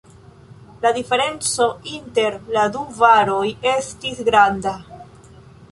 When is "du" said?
2.77-2.83